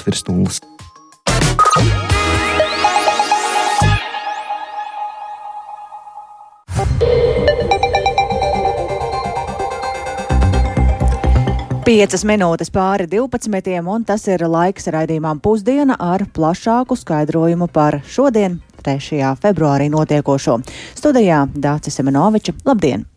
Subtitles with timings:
[0.00, 0.62] virs nulles.
[11.82, 13.80] Piecas minūtes pāri 12.
[13.90, 19.34] un tas ir laiks raidījumam pusdiena ar plašāku skaidrojumu par šodien, 3.
[19.42, 20.60] februārī notiekošo.
[20.96, 22.54] Studijā Dācis Semenoviča.
[22.64, 23.11] Labdien!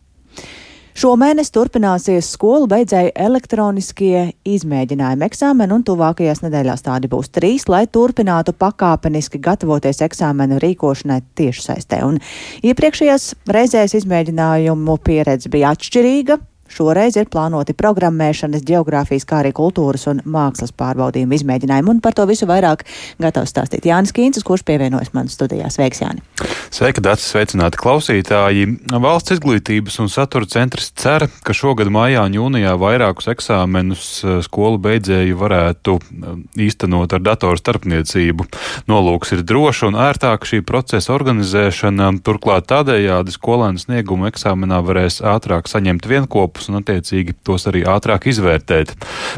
[0.96, 8.54] Šomēnes turpināsies skolu beidzēju elektroniskie izmēģinājumi eksāmeni, un tuvākajās nedēļās tādi būs trīs, lai turpinātu
[8.56, 12.00] pakāpeniski gatavoties eksāmenu rīkošanai tiešsaistē.
[12.08, 12.16] Un
[12.64, 16.40] iepriekšējās reizēs izmēģinājumu pieredze bija atšķirīga.
[16.76, 21.94] Šoreiz ir plānoti programmēšanas, geogrāfijas, kā arī kultūras un mākslas pārbaudījumu izmēģinājumi.
[21.94, 22.82] Un par to visu vairāk
[23.22, 25.70] gatavs stāstīt Jānis Kīncis, kurš pievienojas man studijā.
[25.72, 26.20] Sveiks, Jāni!
[26.68, 27.30] Sveika, Dārcis!
[27.32, 28.66] Sveicināti klausītāji!
[28.92, 34.76] Valsts izglītības un satura centrs cer, ka šogad maijā un jūnijā vairākus eksāmenus eh, skolu
[34.84, 38.50] beidzēji varētu eh, īstenot ar datoru starpniecību.
[38.92, 45.72] Nolūks ir droša un ērtāka šī procesa organizēšana, turklāt tādējādi skolēnu sniegumu eksāmenā varēs ātrāk
[45.72, 48.94] saņemt vienkopu lapus un attiecīgi tos arī ātrāk izvērtēt.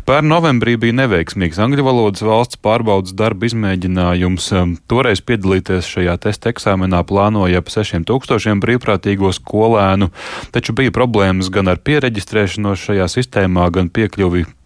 [0.06, 4.52] Pērn novembrī bija neveiksmīgs angļu valodas valsts pārbaudas darba izmēģinājums.
[4.88, 10.10] Toreiz piedalīties šajā testa eksāmenā plānoja ap 6000 brīvprātīgo skolēnu,
[10.52, 14.57] taču bija problēmas gan ar pieregistrēšanos šajā sistēmā, gan piekļuvi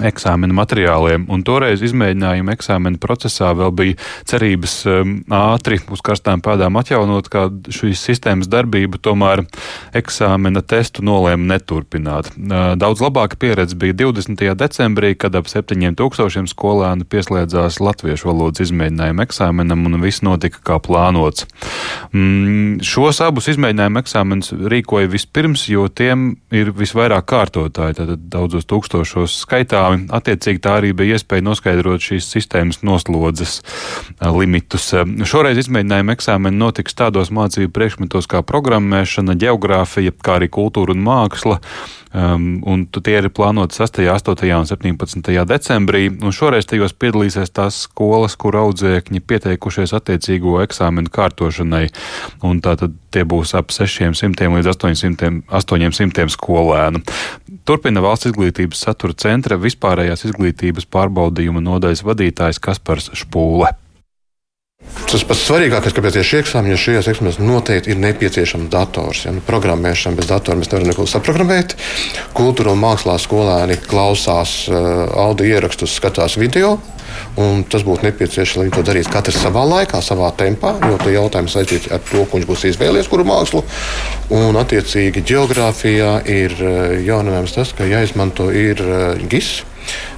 [0.00, 1.26] eksāmena materiāliem.
[1.32, 3.96] Un toreiz izmēģinājuma eksāmena procesā vēl bija
[4.28, 7.28] cerības um, ātri uz karstām pēdām atjaunot
[7.72, 9.44] šīs sistēmas darbību, tomēr
[9.98, 12.30] eksāmena testu nolēma neturpināt.
[12.38, 14.40] Uh, daudz labāka pieredze bija 20.
[14.62, 21.44] decembrī, kad ap 7000 skolēnu pieslēdzās latviešu valodas izmēģinājuma eksāmenam un viss notika kā plānots.
[22.16, 29.36] Mm, šos abus izmēģinājuma eksāmenus rīkoja vispirms, jo tiem ir visvairāk kārtotāji, tātad daudzos tūkstošos
[29.44, 30.08] skaitā eksameni.
[30.12, 33.60] Attiecīgi tā arī bija iespēja noskaidrot šīs sistēmas noslodzes
[34.20, 34.92] limitus.
[35.28, 41.60] Šoreiz izmēģinājuma eksāmeni notiks tādos mācību priekšmetos kā programmēšana, geogrāfija, kā arī kultūra un māksla.
[42.12, 44.50] Um, un tie ir plānoti 6., 8.
[44.52, 45.30] un 17.
[45.48, 46.10] decembrī.
[46.12, 51.86] Un šoreiz tajos piedalīsies tās skolas, kur audzēkņi pieteikušies attiecīgo eksāmenu kārtošanai.
[52.44, 57.00] Un tātad tie būs ap 600 līdz 800, 800 skolēnu.
[57.62, 63.70] Turpina valsts izglītības satura centra vispārējās izglītības pārbaudījuma nodaļas vadītājs Kaspars Špūle.
[65.12, 69.26] Tas pats svarīgākais, kāpēc ir šie eksāmeni, jo šajos eksāmenos noteikti ir nepieciešams dators.
[69.26, 69.32] Ja?
[69.36, 71.74] Nu, programmēšana bez datora mēs nevaram neko saprogrammēt.
[72.36, 76.78] Kultūra un mākslā skolēni klausās uh, audio ierakstus, skatās video.
[77.68, 81.92] Tas būtu nepieciešams, lai to darītu katrs savā laikā, savā tempā, jo tie jautājumi saistīti
[81.92, 83.60] ar to, ko viņš būs izvēlējies, kuru mākslu.
[84.32, 89.60] Un, attiecīgi, geogrāfijā ir uh, jauninājums tas, ka jāizmanto ir uh, GIS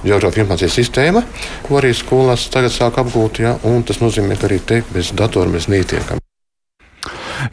[0.03, 1.23] geogrāfijas informācijas sistēma,
[1.65, 3.41] ko arī skolās tagad sāk apgūt.
[3.43, 3.55] Ja,
[3.87, 6.21] tas nozīmē, ka arī te bez datora mēs netiekam.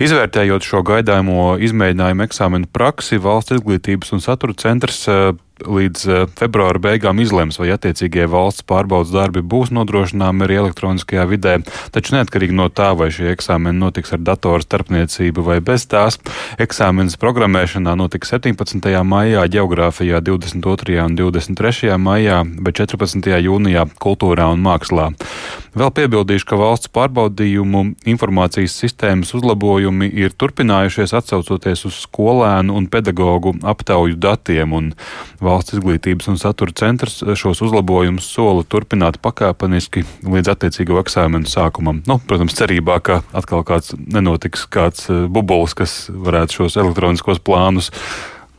[0.01, 5.33] Izvērtējot šo gaidāmo izmēģinājumu eksāmenu praksi, valsts izglītības un satura centrs eh,
[5.67, 11.57] līdz eh, februāra beigām izlems, vai attiecīgie valsts pārbaudas darbi būs nodrošināmi arī elektroniskajā vidē.
[11.95, 16.21] Taču neatkarīgi no tā, vai šie eksāmeni notiks ar datoru starpniecību vai bez tās,
[16.63, 18.93] eksāmenes programmēšanā notiks 17.
[19.07, 21.01] maijā, geogrāfijā 22.
[21.07, 21.97] un 23.
[21.99, 23.33] maijā, bet 14.
[23.49, 25.13] jūnijā kultūrā un mākslā.
[25.73, 33.55] Vēl piebildīšu, ka valsts pārbaudījumu informācijas sistēmas uzlabojumi ir turpinājušies atsaucoties uz skolēnu un pedagoģu
[33.73, 34.75] aptauju datiem.
[34.77, 34.91] Un
[35.53, 42.01] Valsts izglītības un satura centrs šos uzlabojumus sola turpināt pakāpeniski līdz attiecīgo eksāmenu sākumam.
[42.09, 47.93] Nu, protams, cerībā, ka atkal kāds nenotiks kāds eh, bubulis, kas varētu šos elektroniskos plānus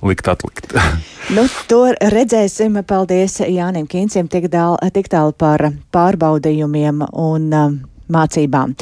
[0.03, 0.73] likt atlikt.
[1.35, 2.77] nu, to redzēsim.
[2.87, 7.73] Paldies Jānim Kīncim tik, dāl, tik tālu par pārbaudījumiem un uh,
[8.11, 8.75] mācībām.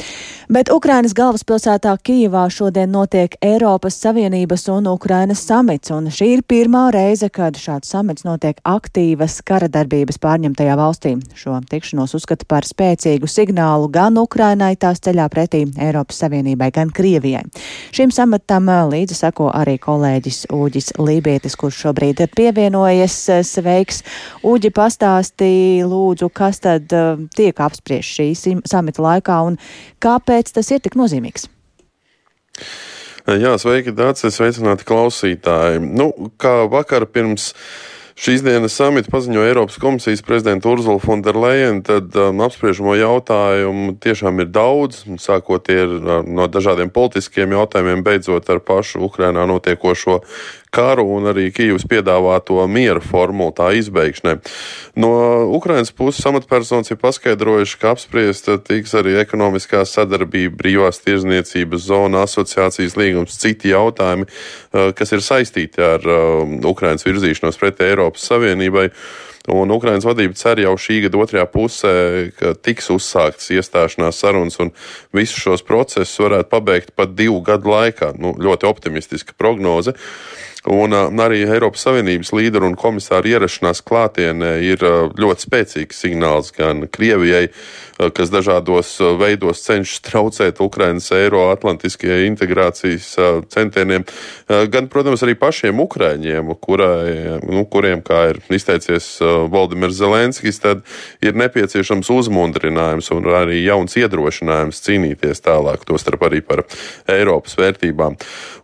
[0.52, 6.90] Bet Ukrainas galvaspilsētā Kijivā šodien notiek Eiropas Savienības un Ukrainas samits, un šī ir pirmā
[6.92, 11.14] reize, kad šāds samits notiek aktīvas kara darbības pārņemtajā valstī.
[11.38, 17.46] Šo tikšanos uzskata par spēcīgu signālu gan Ukrainai tās ceļā pretī Eiropas Savienībai, gan Krievijai.
[17.94, 23.16] Šim samatam līdzi sako arī kolēģis Ūģis Lībietis, kurš šobrīd pievienojas.
[23.46, 24.02] Sveiks!
[24.44, 28.28] Ūģi pastāstīja, lūdzu, kas tad uh, tiek apspriež šī
[28.68, 29.11] samita laikā
[29.48, 29.58] un
[30.02, 31.48] kāpēc tas ir tik nozīmīgs?
[33.22, 35.78] Jā, sveiki, Dārcis, sveicināti klausītāji.
[35.84, 36.10] Nu,
[36.42, 37.52] kā vakar pirms
[38.18, 44.50] šīs dienas samita paziņoja Eiropas komisijas prezidenta Urzula Fonderleina, tad um, apspriežamo jautājumu tiešām ir
[44.52, 45.94] daudz, sākot ar,
[46.26, 50.20] no dažādiem politiskiem jautājumiem, beidzot ar pašu Ukrainā notiekošo
[50.72, 54.38] karu un arī Kijavas piedāvāto miera formulu tā izbeigšanai.
[54.96, 55.10] No
[55.52, 62.96] Ukrainas puses amatpersonas ir paskaidrojuši, ka apspriest tiks arī ekonomiskā sadarbība, brīvās tirzniecības zona, asociācijas
[62.96, 64.28] līgums, citi jautājumi,
[64.96, 66.08] kas ir saistīti ar
[66.68, 68.88] Ukrainas virzīšanos pret Eiropas Savienībai.
[69.50, 71.94] Un Ukraiņas vadība cer jau šī gada otrajā pusē,
[72.38, 74.70] ka tiks uzsāktas iestāšanās sarunas un
[75.10, 78.12] visus šos procesus varētu pabeigt pat divu gadu laikā.
[78.22, 79.96] Nu, ļoti optimistiska prognoze.
[80.62, 84.84] Un arī Eiropas Savienības līderu un komisāru ierašanās klātienē ir
[85.18, 87.48] ļoti spēcīgs signāls gan Krievijai,
[88.14, 93.08] kas dažādos veidos cenšas traucēt Ukrainas Eiroatlantiskajai integrācijas
[93.50, 94.06] centieniem,
[94.46, 99.16] gan, protams, arī pašiem Ukraiņiem, kurai, nu, kuriem, kā ir izteicies
[99.50, 100.86] Valdimirs Zelenskis, tad
[101.22, 106.64] ir nepieciešams uzmundrinājums un arī jauns iedrošinājums cīnīties tālāk, tostarp arī par
[107.10, 108.18] Eiropas vērtībām.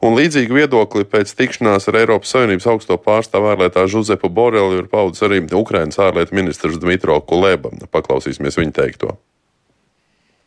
[0.06, 5.25] Un līdzīgi viedokli pēc tikšanās ar Eiropas Savienības augsto pārstāvu ārlietā Žuzepu Boreli ir paudis
[5.26, 7.73] arī Ukrainas ārlietu ministrs Dmitro Kuleba.
[7.93, 9.17] Paklausīsimies viņa teikto.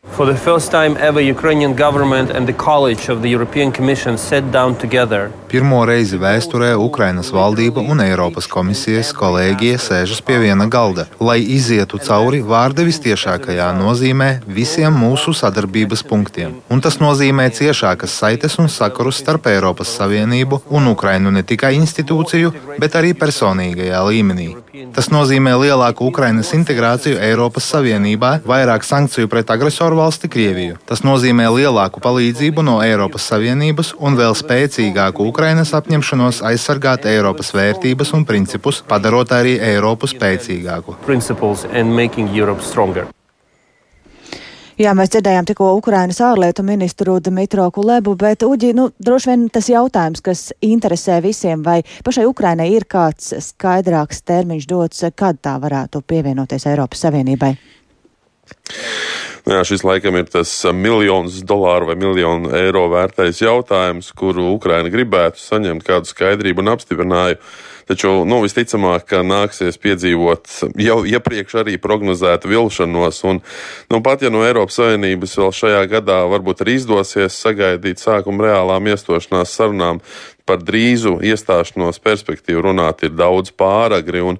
[0.09, 4.43] For the first time ever, Ukrainian government and the College of the European Commission sat
[4.51, 5.29] down together.
[5.47, 11.99] Pirmo reizi vēsturē Ukrainas valdība un Eiropas komisijas kolēģija sēžas pie viena galda, lai izietu
[12.01, 16.55] cauri vārda vistiešākajā nozīmē visiem mūsu sadarbības punktiem.
[16.73, 22.55] Un tas nozīmē ciešākas saites un sakarus starp Eiropas Savienību un Ukrainu ne tikai institūciju,
[22.81, 24.49] bet arī personīgajā līmenī.
[24.95, 30.77] Tas nozīmē lielāku Ukrainas integrāciju Eiropas Savienībā, vairāk sankciju pret agresoru agresorvalsti Krieviju.
[30.87, 38.13] Tas nozīmē lielāku palīdzību no Eiropas Savienības un vēl spēcīgāku Ukrainas apņemšanos aizsargāt Eiropas vērtības
[38.15, 40.95] un principus, padarot arī Eiropu spēcīgāku.
[44.81, 49.67] Jā, mēs dzirdējām tikko Ukrainas ārlietu ministru Dmitro Kulebu, bet, Uģi, nu, droši vien tas
[49.69, 56.01] jautājums, kas interesē visiem, vai pašai Ukrainai ir kāds skaidrāks termiņš dots, kad tā varētu
[56.07, 57.53] pievienoties Eiropas Savienībai?
[59.47, 64.91] Nu jā, šis laikam ir tas miljonus dolāru vai miljonu eiro vērtais jautājums, kuru Ukraina
[64.93, 67.41] gribētu saņemt kādu skaidrību un apstiprinājumu.
[67.91, 73.17] Taču nu, visticamāk, ka nāksies piedzīvot jau iepriekš arī prognozētu vilšanos.
[73.27, 73.41] Un,
[73.91, 78.87] nu, pat ja no Eiropas Savienības vēl šajā gadā varbūt arī izdosies sagaidīt sākumu reālām
[78.93, 79.99] iestošanās sarunām,
[80.47, 84.23] par drīzu iestāšanos perspektīvu runāt ir daudz pāragri.
[84.25, 84.39] Un,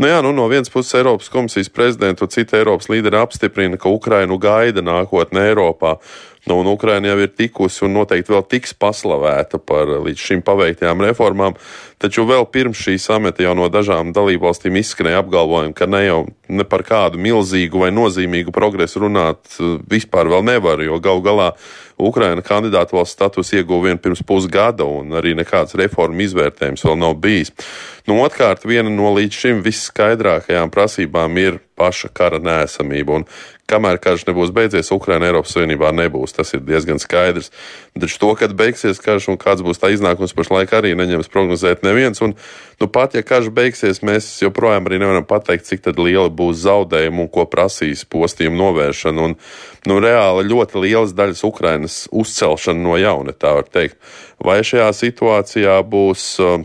[0.00, 3.92] nu jā, nu, no vienas puses Eiropas komisijas prezidenta un cita Eiropas līderi apstiprina, ka
[3.92, 5.96] Ukrainu gaida nākotne Eiropā.
[6.44, 11.04] Nu, un Ukraina jau ir tikusi un noteikti vēl tiks paslavēta par līdz šim paveiktajām
[11.06, 11.54] reformām.
[12.02, 16.18] Taču vēl pirms šī sameta jau no dažām dalībvalstīm izskanēja apgalvojumi, ka ne jau
[16.50, 21.52] ne par kādu milzīgu vai nozīmīgu progresu runāt eh, vispār vēl nevar, jo gal galā
[22.02, 27.14] Ukraina kandidātu valsts status ieguva vien pirms pusgada, un arī nekāds reformu izvērtējums vēl nav
[27.22, 27.54] bijis.
[28.08, 33.20] Nu, Otrkārt, viena no līdz šim visskaidrākajām prasībām ir paša kara nēsamība.
[33.20, 33.26] Un
[33.70, 36.34] kamēr karš nebūs beidzies, Ukraina Eiropas Savienībā nebūs.
[36.36, 37.50] Tas ir diezgan skaidrs.
[37.98, 42.20] Taču to, kad beigsies karš un kāds būs tā iznākums, pašlaik arī neņems prognozēt neviens.
[42.24, 42.34] Un,
[42.80, 47.32] nu, pat ja karš beigsies, mēs joprojām arī nevaram pateikt, cik liela būs zaudējuma un
[47.32, 49.28] ko prasīs postījuma novēršana.
[49.30, 49.36] Un,
[49.88, 54.00] nu, reāli ļoti lielas daļas Ukrainas uzcelšana no jauna, tā var teikt.
[54.42, 56.64] Vai šajā situācijā būs uh,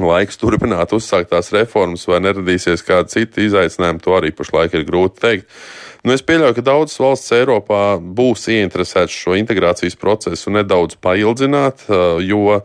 [0.00, 5.50] laiks turpināt uzsāktās reformas, vai neradīsies kādi citi izaicinājumi, to arī pašlaik ir grūti teikt.
[6.02, 11.84] Nu, es pieļauju, ka daudzas valsts Eiropā būs ieinteresētas šo integrācijas procesu nedaudz paildzināt,
[12.26, 12.56] jo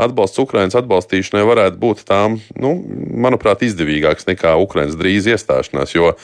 [0.00, 2.72] atbalsts Ukraiņas atbalstīšanai varētu būt tām, nu,
[3.26, 6.14] manuprāt, izdevīgāks nekā Ukraiņas drīz iestāšanās, jo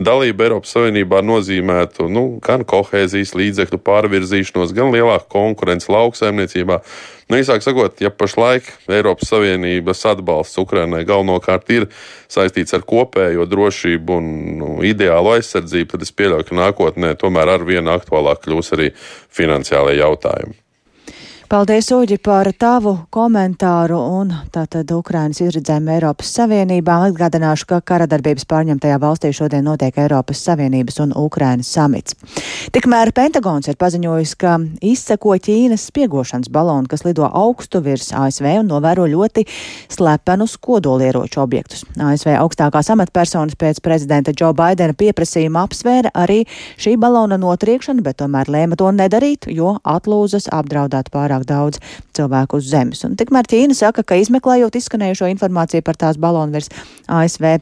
[0.00, 6.80] dalība Eiropas Savienībā nozīmētu nu, gan kohēzijas līdzekļu pārvirzīšanos, gan lielāku konkurenci lauksaimniecībā.
[7.30, 11.86] Nu, īsāk sakot, ja pašlaik Eiropas Savienības atbalsts Ukrainai galvenokārt ir
[12.28, 14.28] saistīts ar kopējo drošību un
[14.60, 18.90] nu, ideālu aizsardzību, tad es pieļauju, ka nākotnē tomēr ar vienu aktuālāk kļūs arī
[19.32, 20.63] finansiālajie jautājumi.
[21.44, 26.94] Paldies, Uģi, par tavu komentāru un tātad Ukrainas izredzēm Eiropas Savienībā.
[27.10, 32.16] Atgādināšu, ka karadarbības pārņemtajā valstī šodien notiek Eiropas Savienības un Ukrainas samits.
[32.72, 38.72] Tikmēr Pentagons ir paziņojis, ka izseko Ķīnas spiegošanas balonu, kas lido augstu virs ASV un
[38.72, 39.44] novēro ļoti
[39.92, 41.84] slepenus kodolieroču objektus.
[42.00, 46.40] ASV augstākās amatpersonas pēc prezidenta Džo Baidena pieprasījuma apsvēra arī
[46.80, 51.80] šī balona notriekšanu, bet tomēr lēma to nedarīt, jo atlūzas apdraudētu pārāk pārāk daudz
[52.14, 53.04] cilvēku uz zemes.
[53.04, 56.70] Un tikmēr Ķīna saka, ka izmeklējot izskanējušo informāciju par tās balonu virs
[57.08, 57.58] ASV,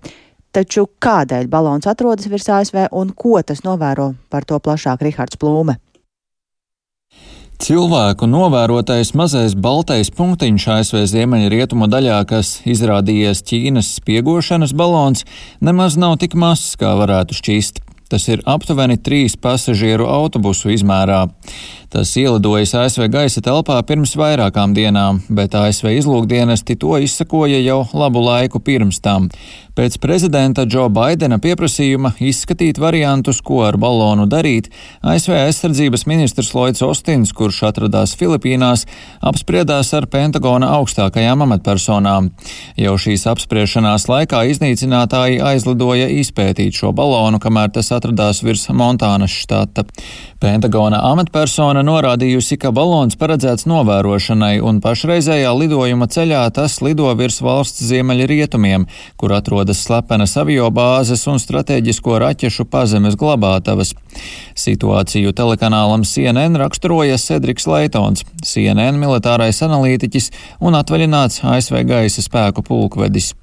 [0.52, 5.79] taču kādēļ balons atrodas virs ASV un ko tas novēro par to plašāk Rihards Plūme?
[7.62, 15.23] Cilvēku novērotais mazais baltais punktiņš ASV ziemeļrietumu daļā, kas izrādījies Ķīnas spiegošanas balons,
[15.62, 17.79] nemaz nav tik mazs, kā varētu šķist.
[18.11, 21.23] Tas ir aptuveni trīs pasažieru autobusu izmērā.
[21.93, 28.23] Tas ielidojas ASV gaisa telpā pirms vairākām dienām, bet ASV izlūkdienesti to izsakoja jau labu
[28.25, 29.29] laiku pirms tam
[29.77, 34.69] pēc prezidenta Džo Baidena pieprasījuma izskatīt variantus, ko ar balonu darīt,
[35.01, 38.85] ASV aizsardzības ministrs Lloyds Ostins, kurš atradās Filipīnās,
[39.25, 42.31] apspriedās ar Pentagona augstākajām amatpersonām.
[42.81, 49.87] Jau šīs apspriešanās laikā iznīcinātāji aizlidoja izpētīt šo balonu, kamēr tas atradās virs Montānas štata.
[50.43, 57.85] Pentagona amatpersona norādījusi, ka balons paredzēts novērošanai, un pašreizējā lidojuma ceļā tas lido virs valsts
[57.89, 58.87] ziemeļrietumiem,
[59.21, 63.93] kur atrodas slepenas avio bāzes un strateģisko raķešu pazemes glabātavas.
[64.59, 73.35] Situāciju telekanālam CNN raksturoja Cedriks Leitons, CNN militārais analītiķis un atvaļināts ASV gaisa spēku pulkvedis.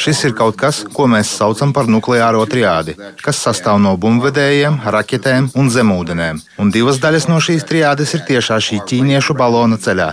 [0.00, 5.50] Šis ir kaut kas, ko mēs saucam par nukleāro triādi, kas sastāv no bumbvedējiem, raķetēm
[5.58, 6.40] un zemūdenēm.
[6.62, 10.12] Un divas daļas no šīs triādes ir tiešā šī ķīniešu balona ceļā.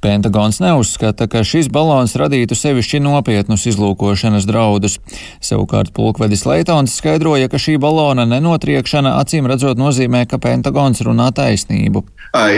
[0.00, 4.98] Pentagons neuzskata, ka šis balons radītu sevišķi nopietnus izlūkošanas draudus.
[5.42, 12.04] Savukārt pulkvedis Leitons skaidroja, ka šī balona nenotriekšana acīm redzot nozīmē, ka Pentagons runā taisnību.
[12.28, 12.52] Uh,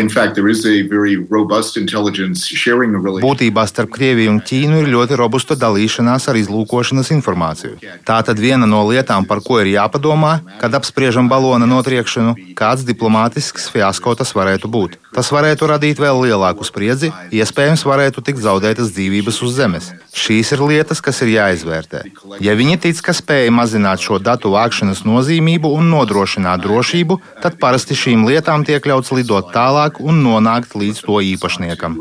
[3.24, 7.78] Būtībā starp Krieviju un Ķīnu ir ļoti robusta dalīšanās ar izlūkošanas informāciju.
[8.04, 13.70] Tā tad viena no lietām, par ko ir jāpadomā, kad apspriežam balona notriekšanu, kāds diplomātisks
[13.72, 14.98] fiasko tas varētu būt.
[15.14, 19.90] Tas varētu radīt vēl lielāku spriedzi, iespējams, varētu tikt zaudētas dzīvības uz Zemes.
[20.16, 22.02] Šīs ir lietas, kas ir jāizvērtē.
[22.42, 27.98] Ja viņi tic, ka spēja mazināt šo datu vākšanas nozīmību un nodrošināt drošību, tad parasti
[27.98, 31.98] šīm lietām tiek ļauts lidot tālāk un nonākt līdz to īpašniekam.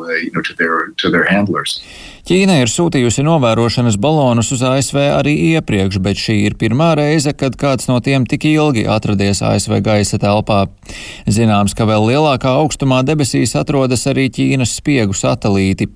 [2.30, 7.56] Ķīna ir sūtījusi novērošanas balonus uz ASV arī iepriekš, bet šī ir pirmā reize, kad
[7.58, 10.60] kāds no tiem tik ilgi atradies ASV gaisa telpā.
[11.26, 15.88] Zināms, ka vēl lielākā augstumā debesīs atrodas arī Ķīnas spiegu satelīti.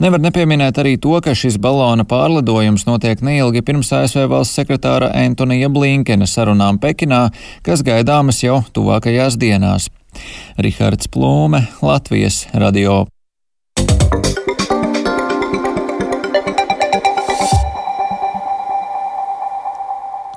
[0.00, 5.68] Nevar nepieminēt arī to, ka šis balona pārlidojums notiek neilgi pirms ASV valsts sekretāra Antonija
[5.68, 7.26] Blinkena sarunām Pekinā,
[7.68, 9.90] kas gaidāmas jau tuvākajās dienās.
[10.56, 13.02] Rihards Plūme, Latvijas radio.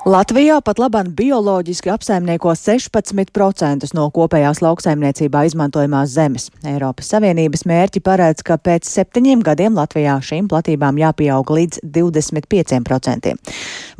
[0.08, 6.46] Latvijā pat labāk bioloģiski apsaimnieko 16% no kopējās lauksaimniecībā izmantojamās zemes.
[6.64, 13.34] Eiropas Savienības mērķi paredz, ka pēc septiņiem gadiem Latvijā šīm platībām jāpieaug līdz 25%.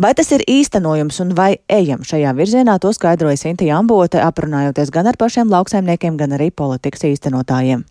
[0.01, 5.13] Vai tas ir īstenojums un vai ejam šajā virzienā, to skaidroja Sinti Ambote, aprunājoties gan
[5.13, 7.85] ar pašiem lauksaimniekiem, gan arī politikas īstenotājiem.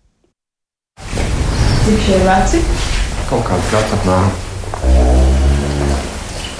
[1.86, 2.68] Cik šie veci?
[3.30, 4.49] Kaut kāds gads apmēram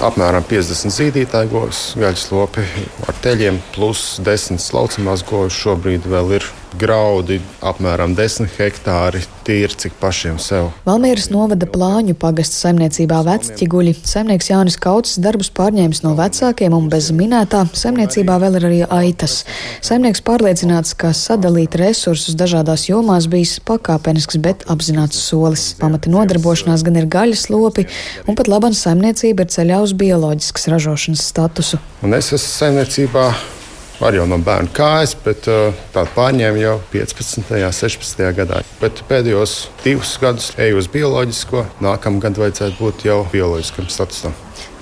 [0.04, 2.64] apmēram 50 zīdītāju govs, gaļas lopi
[3.08, 5.58] ar teļiem, plus 10 slaucamās govs.
[5.60, 6.46] Šobrīd vēl ir
[6.78, 10.70] graudi apmēram 10 hektāri tīri cik pašiem sev.
[10.86, 13.94] Valmieras novada plāņu pagasta saimniecībā vecķiguļi.
[14.06, 19.40] Saimnieks Jānis Kauts darbus pārņēmis no vecākiem un bez minētā saimniecībā vēl ir arī aitas.
[19.86, 25.70] Saimnieks pārliecināts, ka sadalīt resursus dažādās jomās bijis pakāpenisks, bet apzināts solis.
[25.80, 27.86] Pamata nodarbošanās gan ir gaļas lopi,
[28.26, 31.80] un pat labana saimniecība ir ceļā uz bioloģiskas ražošanas statusu.
[32.06, 33.30] Un es esmu saimniecībā
[34.00, 37.42] Var jau no bērna kājas, bet uh, tādu pārņēmu jau 15.
[37.52, 38.22] un 16.
[38.38, 38.62] gadā.
[38.80, 44.32] Bet pēdējos divus gadus eju uz bioloģisko, nākamā gada vajadzētu būt jau bioloģiskam statusam.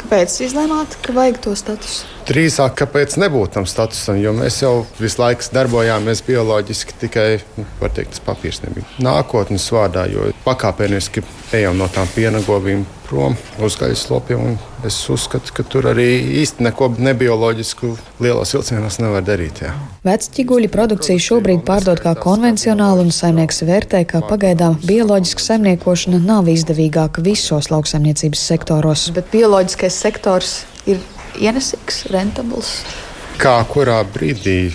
[0.04, 2.17] Kāpēc izlēmāt, ka vajag to statusu?
[2.28, 8.18] Drīzāk, kāpēc nebūt tam statusam, jo mēs jau visu laiku darbojāmies bioloģiski, tikai nu, teikt,
[8.18, 8.84] tas papīrs nebija.
[9.00, 11.24] Nākotnes vārdā, jo pakāpeniski
[11.56, 14.58] ejam no tām piena govīm prom uz gaļas lopiem.
[14.84, 16.06] Es uzskatu, ka tur arī
[16.42, 19.62] īsti neko nebioloģisku lielos vilcienos nevar darīt.
[19.64, 19.72] Jā.
[20.04, 27.24] Vecķiguļu produkcija šobrīd pārdod kā konvencionāli, un saimnieks vērtē, ka pagaidām bioloģiska saimniekošana nav izdevīgāka
[27.24, 29.08] visos lauksaimniecības sektoros.
[29.16, 31.00] Bet bioloģiskais sektors ir
[31.38, 32.74] ienesīgs, rentabls.
[33.38, 34.72] Kā kurā brīdī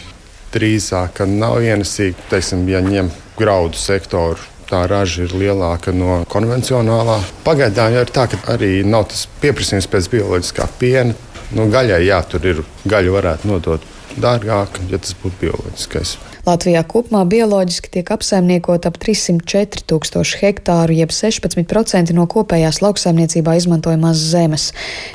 [0.53, 7.19] drīzāk nav ienesīgi, teiksim, ja ņem graudu sektoru tā raža ir lielāka no konvencionālā.
[7.45, 11.15] Pagaidām jau ir tā, ka arī nav tas pieprasījums pēc bioloģiskā piena.
[11.53, 16.17] Nu, gaļai, jā, tur ir gaļa, varētu nodot dārgāk, ja tas būtu bioloģiskais.
[16.43, 24.19] Latvijā kopumā bioloģiski tiek apsaimniekot ap 304 tūkstoši hektāru, jeb 16% no kopējās lauksaimniecībā izmantojamās
[24.33, 24.65] zemes.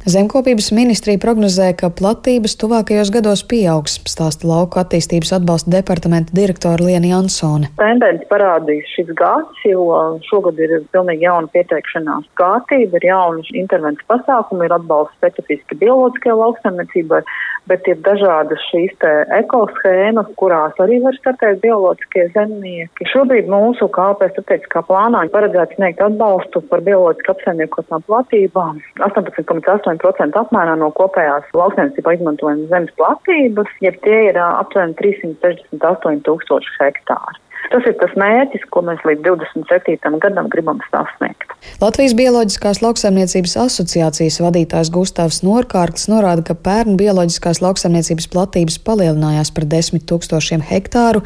[0.08, 7.12] Zemkopības ministrija prognozē, ka platības tuvākajos gados pieaugs, stāsta lauku attīstības atbalsta departamenta direktora Liena
[7.12, 7.68] Jansone.
[7.76, 9.85] Tendence parādīs šis gads, jo
[10.30, 17.20] šogad ir pilnīgi jauna pieteikšanās kārtība, ir jaunas intervences pasākumi, ir atbalsts specifiski bioloģiskajai lauksaimniecībai,
[17.68, 18.97] bet ir dažādas šīs
[19.42, 23.08] ekoshēmas, kurās arī var startēt bioloģiskie zemnieki.
[23.12, 30.92] Šobrīd mūsu KP strateģiskā plānā paredzēts sniegt atbalstu par bioloģiski apsaimniekotām platībām 18,8% apmērā no
[30.98, 37.42] kopējās lauksaimniecībā izmantojamas zemes platības, jeb tie ir aptuveni 368 tūkstoši hektāri.
[37.68, 40.20] Tas ir tas mērķis, ko mēs līdz 27.
[40.22, 41.52] gadam gribam sasniegt.
[41.82, 49.66] Latvijas Bioloģiskās lauksaimniecības asociācijas vadītājs Gustavs Norkārklis norāda, ka pērn bioloģiskās lauksaimniecības platības palielinājās par
[49.68, 51.20] 10 tūkstošiem hektāru,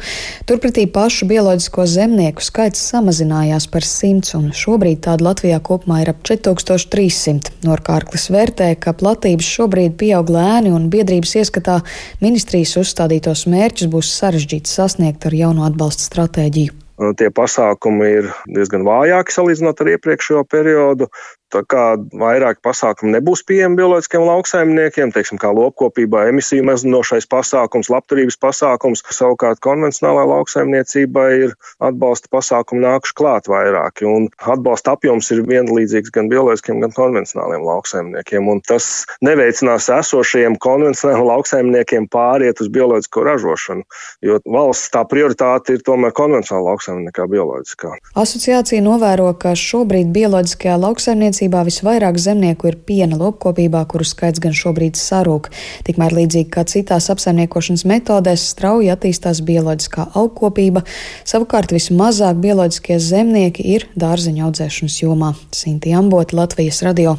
[0.49, 6.25] turpretī pašu bioloģisko zemnieku skaits samazinājās par 100, un šobrīd tāda Latvijā kopumā ir ap
[6.27, 7.53] 4300.
[7.63, 11.79] Norkārklis vērtē, ka platības šobrīd pieaug lēni un biedrības ieskatā
[12.25, 16.79] ministrijas uzstādītos mērķus būs sarežģīti sasniegt ar jauno atbalsta stratēģiju stratēģiju?
[17.19, 21.09] Tie pasākumi ir diezgan vājāki salīdzinot ar iepriekšējo periodu.
[21.53, 21.83] Tā kā
[22.17, 29.61] vairāk pasākumu nebūs pieejami bioloģiskiem lauksaimniekiem, teiksim, kā lopkopībā, emisiju mazinošais pasākums, labturības pasākums, savukārt
[29.61, 34.07] konvencionālā lauksaimniecībā ir atbalsta pasākumi nākuši klāt vairāki.
[34.09, 38.49] Un atbalsta apjoms ir vienlīdzīgs gan bioloģiskiem, gan konvencionāliem lauksaimniekiem.
[38.49, 43.85] Un tas neveicinās esošajiem konvencionāliem lauksaimniekiem pāriet uz bioloģisko ražošanu,
[44.25, 47.93] jo valsts tā prioritāte ir tomēr konvencionāla lauksaimnieka bioloģiskā.
[48.25, 54.53] Asociācija novēro, ka šobrīd bioloģiskajā lauksaimniecībā saimniecībā visvairāk zemnieku ir piena lopkopībā, kuru skaits gan
[54.53, 55.51] šobrīd sarūk.
[55.85, 60.83] Tikmēr līdzīgi kā citās apsaimniekošanas metodēs, strauji attīstās bioloģiskā augkopība,
[61.25, 65.35] savukārt vismazāk bioloģiskie zemnieki ir dārzeņu audzēšanas jomā.
[65.51, 67.17] Sinti Ambot, Latvijas radio.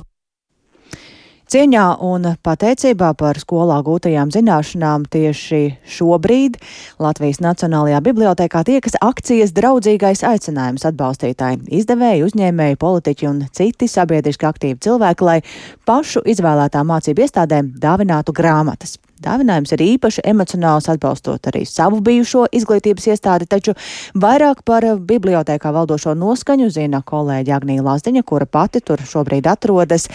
[1.45, 5.61] Cieņā un pateicībā par skolā gūtajām zināšanām tieši
[5.93, 6.57] šobrīd
[7.05, 14.81] Latvijas Nacionālajā bibliotekā tiekas akcijas draudzīgais aicinājums atbalstītāji, izdevēji, uzņēmēji, politiķi un citi sabiedriski aktīvi
[14.89, 15.39] cilvēki, lai
[15.85, 18.97] pašu izvēlētām mācību iestādēm dāvinātu grāmatas.
[19.25, 23.76] Dāvinājums ir īpaši emocionāls, atbalstot arī savu bijušo izglītības iestādi, taču
[24.21, 30.09] vairāk par bibliotekā valdošo noskaņu zina kolēģi Agnija Lazdiņa, kura pati tur šobrīd atrodas.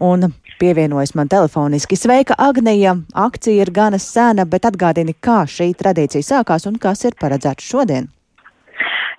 [0.00, 1.96] Un pievienojas man telefoniski.
[1.96, 2.96] Sveika, Agnija!
[3.14, 8.08] Akcija ir gana sena, bet atgādini, kā šī tradīcija sākās un kas ir paredzēts šodien.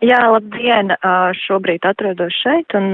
[0.05, 0.93] Jā, labdien!
[1.45, 2.93] Šobrīd atrodos šeit un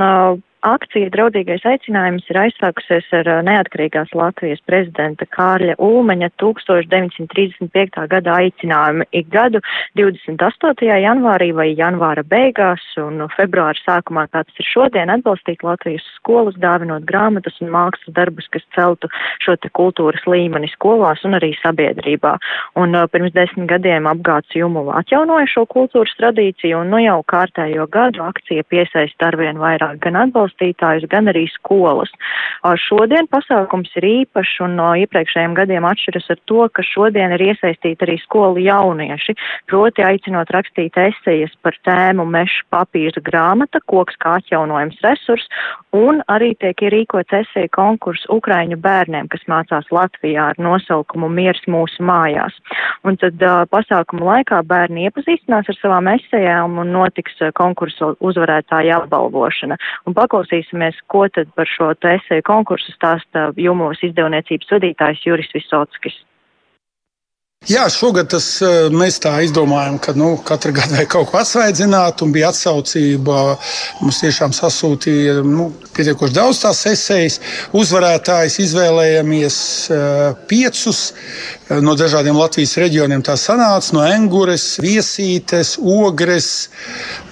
[0.65, 7.99] Akcija Draudīgais aicinājums ir aizsākusies ar neatkarīgās Latvijas prezidenta Kārļa Ulmaņa 1935.
[8.09, 9.61] gada aicinājumu ik gadu
[9.99, 10.87] 28.
[11.03, 17.05] janvārī vai janvāra beigās un februāra sākumā, kā tas ir šodien, atbalstīt Latvijas skolas, dāvinot
[17.05, 19.11] grāmatas un mākslas darbus, kas celtu
[19.45, 22.33] šo te kultūras līmeni skolās un arī sabiedrībā.
[22.81, 28.25] Un pirms desmit gadiem apgāds Jumula atjaunoja šo kultūras tradīciju un nu jau kārtējo gadu
[28.25, 32.09] akcija piesaista arvien vairāk gan atbalstu atbalstītājus, gan arī skolas.
[32.63, 38.05] Šodien pasākums ir īpašs un no iepriekšējiem gadiem atšķiras ar to, ka šodien ir iesaistīti
[38.05, 39.35] arī skolu jaunieši,
[39.67, 45.45] proti aicinot rakstīt esejas par tēmu meša papīra grāmata, koks kā atjaunojams resurs,
[45.93, 52.03] un arī tiek ierīkots eseja konkurss Ukraiņu bērniem, kas mācās Latvijā ar nosaukumu Miers mūsu
[52.03, 52.55] mājās.
[53.05, 59.77] Un tad uh, pasākuma laikā bērni iepazīstinās ar savām esejām un notiks konkursu uzvarētāja apbalvošana.
[60.05, 66.23] Un paklausīsimies, ko tad par šo esēju konkursu stāsta Jumos izdevniecības vadītājs Juris Visockis.
[67.65, 72.21] Jā, šogad tas, eh, mēs tā izdomājām, ka nu, katru gadu vajag kaut ko atsvaidzināt,
[72.21, 73.57] un bija atsaucība.
[74.01, 77.39] Mums tiešām sasūtīja nu, pietiekoši daudz tās esejas.
[77.73, 79.57] Uzvarētājs izvēlējāmies
[79.89, 83.25] uh, piecus uh, no dažādiem Latvijas reģioniem.
[83.25, 86.69] Tā sanāca no Engures, Viesītes, Ogres,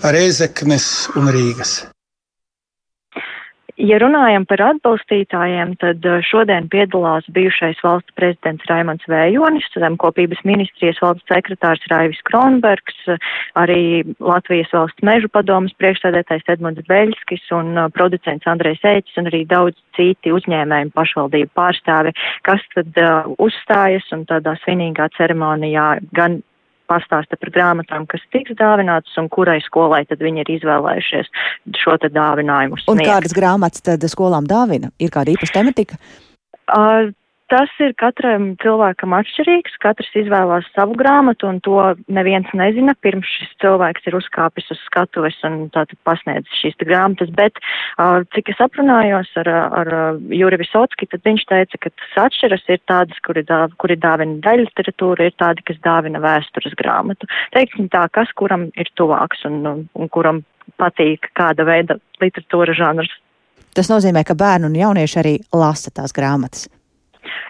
[0.02, 1.84] Reizeknes un Rīgas.
[3.84, 11.02] Ja runājam par atbalstītājiem, tad uh, šodien piedalās bijušais valsts prezidents Raimons Vējonis, zemkopības ministrijas
[11.04, 13.02] valsts sekretārs Raivis Kronbergs,
[13.60, 19.44] arī Latvijas valsts mežu padomas priekšsēdētājs Edmunds Beļskis un uh, producents Andrejs Ēķis un arī
[19.52, 22.16] daudz citi uzņēmējumi pašvaldību pārstāvi,
[22.48, 26.40] kas tad uh, uzstājas un tādā svinīgā ceremonijā gan
[26.94, 31.34] pastāsta par grāmatām, kas tiks dāvinātas un kurai skolai tad viņi ir izvēlējušies
[31.82, 32.80] šo te dāvinājumu.
[32.84, 32.94] Sniegt.
[32.94, 34.94] Un kādas grāmatas tad skolām dāvina?
[35.02, 36.00] Ir kāda īpaša tematika?
[36.72, 37.12] Uh,
[37.52, 41.76] Tas ir katram cilvēkam atšķirīgs, katrs izvēlās savu grāmatu, un to
[42.08, 47.60] neviens nezina, pirms šis cilvēks ir uzkāpis uz skatuves un tātad pasniedzis šīs grāmatas, bet,
[48.36, 49.50] cik es aprunājos ar,
[49.82, 49.92] ar
[50.32, 54.70] Juri Visotski, tad viņš teica, ka tas atšķiras ir tādas, kuri, dā, kuri dāvina daļu
[54.70, 57.28] literatūru, ir tādi, kas dāvina vēstures grāmatu.
[57.56, 60.42] Teiksim tā, kas kuram ir tuvāks un, un, un kuram
[60.80, 63.12] patīk kāda veida literatūra žanrs.
[63.74, 66.70] Tas nozīmē, ka bērni un jaunieši arī lasa tās grāmatas.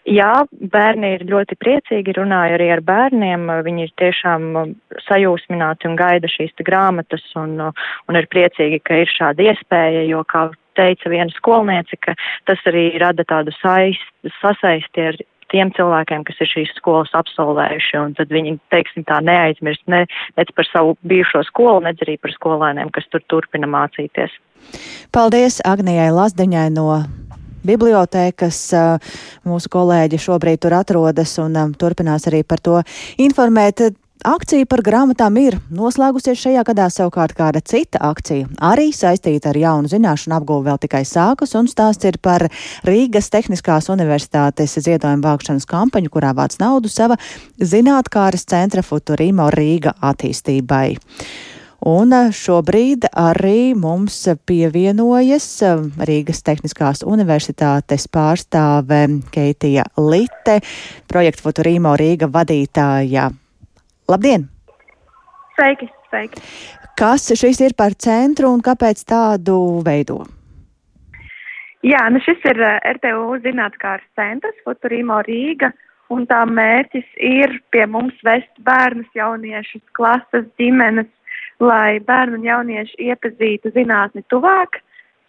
[0.10, 0.32] Jā,
[0.74, 3.48] bērni ir ļoti priecīgi, runāju arī ar bērniem.
[3.66, 4.74] Viņi ir tiešām um,
[5.08, 10.24] sajūsmināti un gaida šīs grāmatas un, uh, un ir priecīgi, ka ir šāda iespēja, jo,
[10.28, 12.16] kā teica viena skolniece, ka
[12.50, 14.10] tas arī rada tādu saist,
[14.42, 15.20] sasaisti ar
[15.54, 20.04] tiem cilvēkiem, kas ir šīs skolas absolvējuši, un tad viņi, teiksim, tā neaizmirst ne,
[20.40, 24.34] nec par savu bijušo skolu, nec arī par skolēniem, kas tur turpina mācīties.
[25.14, 27.04] Paldies Agnijai Lazdiņai no
[27.68, 28.62] bibliotēkas.
[29.48, 32.80] Mūsu kolēģi šobrīd tur atrodas un turpinās arī par to
[33.22, 33.90] informēt.
[34.24, 39.92] Akcija par grāmatām ir noslēgusies šajā gadā, savukārt kāda cita akcija, arī saistīta ar jaunu
[39.92, 42.46] zināšanu apgūvu, vēl tikai sākas, un stāsts ir par
[42.88, 47.20] Rīgas Tehniskās Universitātes ziedojumu vākšanas kampaņu, kurā vāc naudu sava
[47.60, 50.94] zinātkāras centra Futurimo Rīga attīstībai.
[51.84, 54.16] Un eh, šobrīd arī mums
[54.48, 59.02] pievienojas eh, Rīgas Tehniskās Universitātes pārstāve
[59.34, 60.62] Keitija Lite,
[61.12, 63.28] projekta Futurīmo Rīga vadītāja.
[64.08, 64.48] Labdien!
[65.58, 66.46] Sveiki, sveiki!
[66.96, 70.22] Kas šis ir par centru un kāpēc tādu veido?
[71.84, 75.74] Jā, nu šis ir eh, RTU zinātkārs centrs Futurīmo Rīga.
[76.14, 81.10] Un tā mērķis ir pie mums vest bērnus, jauniešus, klases, ģimenes,
[81.64, 84.82] lai bērni un jaunieši iepazītu zinātni tuvāk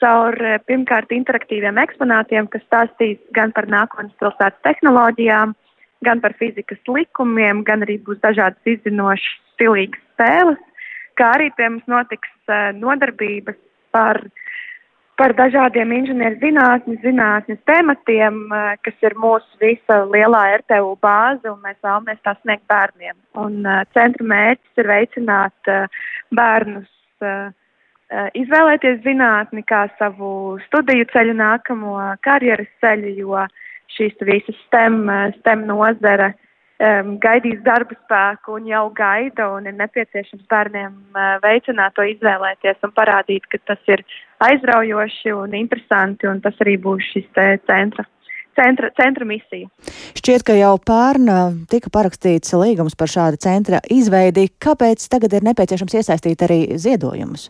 [0.05, 5.55] caur eh, pirmkārt interaktīviem eksponātiem, kas stāstīs gan par nākotnes pilsētas tehnoloģijām,
[6.05, 10.62] gan par fizikas likumiem, gan arī būs dažādas izzinošas, stilīgas spēles,
[11.18, 13.61] kā arī pie mums notiks uh, nodarbības
[13.94, 14.20] par
[15.14, 21.61] par dažādiem inženieru zinātnes, zinātnes tematiem, eh, kas ir mūsu visa lielā RTU bāze, un
[21.62, 23.14] mēs vēlamies tā sniegt bērniem.
[23.38, 23.62] Un
[23.94, 25.87] centra mērķis ir veicināt uh,
[26.38, 26.90] bērnus
[27.25, 27.51] uh,
[28.37, 33.44] izvēlēties zinātni kā savu studiju ceļu, nākamo karjeras ceļu, jo
[33.97, 35.05] šīs visas STEM,
[35.40, 41.97] STEM nozara um, gaidīs darba spēku un jau gaida, un ir nepieciešams bērniem uh, veicināt
[41.97, 44.05] to izvēlēties un parādīt, ka tas ir
[44.44, 47.31] aizraujoši un interesanti, un tas arī būs šis
[47.68, 48.07] centra.
[48.55, 49.67] Centra, centra misija.
[50.14, 51.31] Šķiet, ka jau pērn
[51.71, 54.47] tika parakstīts līgums par šāda centra izveidi.
[54.62, 57.49] Kāpēc tagad ir nepieciešams iesaistīt arī ziedojumus?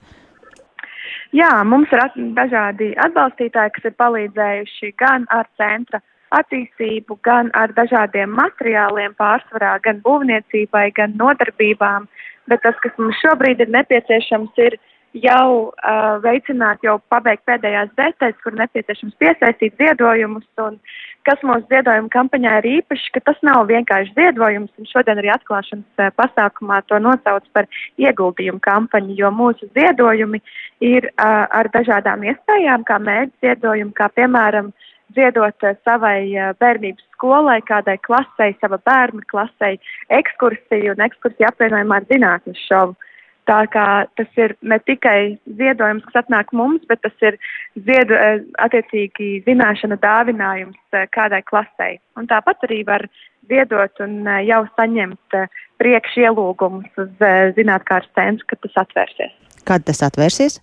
[1.34, 7.50] Jā, mums ir at dažādi atbalstītāji, kas ir palīdzējuši gan ar centra uh, attīstību gan
[7.58, 12.08] ar dažādiem materiāliem pārsvarā, gan būvniecībai, gan nodarbībām,
[12.50, 14.78] bet tas, kas mums šobrīd ir nepieciešams, ir
[15.14, 20.78] jau uh, veicināt, jau pabeigt pēdējās detaļas, kur nepieciešams piesaistīt ziedojumus, un
[21.24, 26.02] kas mūsu ziedojuma kampaņā ir īpaši, ka tas nav vienkārši ziedojums, un šodien arī atklāšanas
[26.02, 27.70] uh, pasākumā to nosauc par
[28.02, 30.42] ieguldījumu kampaņu, jo mūsu ziedojumi
[30.84, 36.52] ir uh, ar dažādām iespējām, kā mērķi ziedojumi, kā piemēram uh, ziedot eh, savai eh,
[36.60, 39.78] bērnības skolai, kādai klasei, sava bērna klasei,
[40.18, 42.96] ekskursiju un ekskursiju apvienojumā ar zinātnes šovu.
[43.44, 47.36] Tā kā tas ir ne tikai ziedojums, kas atnāk mums, bet tas ir
[47.76, 50.80] ziedu, eh, attiecīgi zināšana dāvinājums
[51.12, 51.98] kādai klasei.
[52.16, 53.04] Un tāpat arī var
[53.48, 55.36] ziedot un jau saņemt
[55.82, 57.24] priekšielūgumus uz
[57.58, 59.32] zinātkārs centru, kad tas atvērsies.
[59.68, 60.60] Kad tas atvērsies?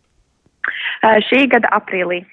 [1.30, 2.24] Šī gada aprīlī.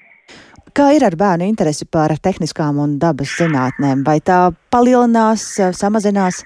[0.77, 4.03] Kā ir ar bērnu interesi par tehniskām un dabas zinātnēm?
[4.05, 6.43] Vai tā palielinās, eh, samazinās?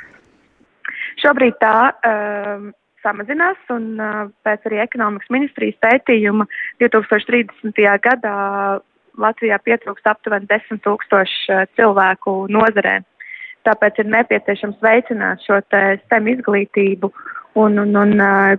[1.23, 2.71] Šobrīd tā um,
[3.03, 6.47] samazinās, un uh, pēc arī ekonomikas ministrijas pētījuma
[6.83, 7.85] 2030.
[8.07, 8.35] gadā
[9.21, 13.01] Latvijā pietrūkst aptuveni 10 tūkstoši cilvēku nozarē.
[13.67, 17.11] Tāpēc ir nepieciešams veicināt šo STEM izglītību
[17.61, 18.55] un, un, un uh,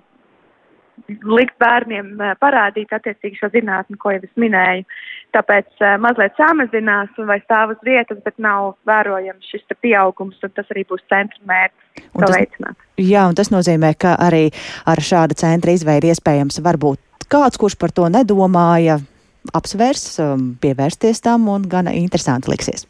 [1.08, 4.86] likt bērniem eh, parādīt attiecīgi šo zinātni, ko jau es minēju.
[5.34, 10.68] Tāpēc uh, mazliet samazinās vai stāv uz vietas, bet nav vērojams šis pieaugums, un tas
[10.70, 12.84] arī būs centra mērķis to tas, veicināt.
[13.02, 14.44] Jā, un tas nozīmē, ka arī
[14.86, 19.00] ar šāda centra izveidi iespējams varbūt kāds, kurš par to nedomāja,
[19.58, 22.86] apsvērs, um, pievērsties tam un gana interesanti liksies.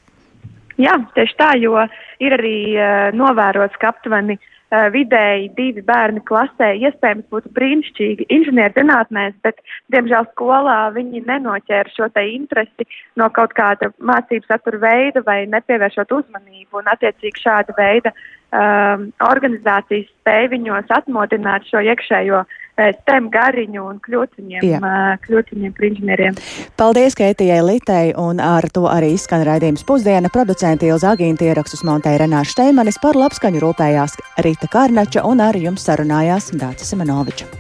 [0.77, 1.79] Jā, tieši tā, jo
[2.21, 4.54] ir arī uh, novērots, ka aptuveni uh,
[4.95, 9.61] vidēji divi bērni klasē iespējams būtu brīnišķīgi inženierzinātnēs, bet,
[9.95, 12.89] diemžēl, skolā viņi nenoķēra šo te interesi
[13.21, 16.81] no kaut kāda mācību satura veida vai nepievēršot uzmanību.
[16.81, 24.01] Un, attiecīgi, šāda veida um, organizācijas spēja viņos atmodināt šo iekšējo uh, STEM gariņu un
[24.03, 26.39] kļūt viņiem, uh, kļūt viņiem par inženieriem.
[26.81, 30.33] Paldies Keitijai Litei, un ar to arī izskan raidījums pusdiena.
[30.35, 35.87] Producenti Ilza Agīnti ierakstus montēja Renāša Steimanis par labskaņu rūpējās Rīta Karnača un ar jums
[35.87, 37.51] sarunājās Dācis Semenoviča.